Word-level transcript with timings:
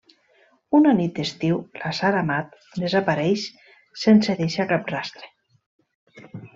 Una 0.77 0.93
nit 0.99 1.13
d'estiu 1.19 1.59
la 1.83 1.91
Sara 1.99 2.23
Amat 2.27 2.57
desapareix 2.87 3.47
sense 4.07 4.39
deixar 4.45 4.71
cap 4.77 4.95
rastre. 4.99 5.35